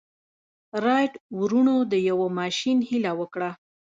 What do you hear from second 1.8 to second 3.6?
د يوه ماشين هيله وکړه.